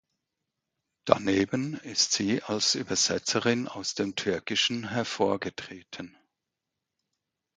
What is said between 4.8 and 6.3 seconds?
hervorgetreten.